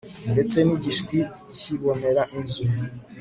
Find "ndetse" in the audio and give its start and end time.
0.31-0.57